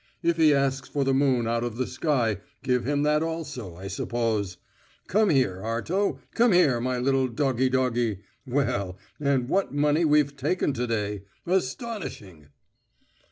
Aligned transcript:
If 0.23 0.37
he 0.37 0.51
asks 0.51 0.89
for 0.89 1.03
the 1.03 1.13
moon 1.13 1.47
out 1.47 1.63
of 1.63 1.77
the 1.77 1.85
sky, 1.85 2.37
give 2.63 2.85
him 2.85 3.03
that 3.03 3.21
also, 3.21 3.75
I 3.75 3.87
suppose. 3.87 4.57
Come 5.05 5.29
here, 5.29 5.57
Arto, 5.63 6.17
come 6.33 6.53
here, 6.53 6.81
my 6.81 6.97
little 6.97 7.27
doggie 7.27 7.69
doggie. 7.69 8.23
Well, 8.47 8.97
and 9.19 9.47
what 9.47 9.71
money 9.75 10.03
we've 10.03 10.35
taken 10.35 10.73
to 10.73 10.87
day 10.87 11.25
astonishing!" 11.45 12.47